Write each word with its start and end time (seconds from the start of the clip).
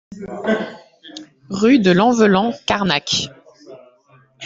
Rue 1.51 1.77
de 1.77 1.91
Lanvelan, 1.91 2.53
Carnac 2.65 3.29